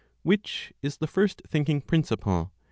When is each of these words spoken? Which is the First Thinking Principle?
Which 0.23 0.73
is 0.81 0.97
the 0.97 1.05
First 1.05 1.43
Thinking 1.47 1.79
Principle? 1.79 2.51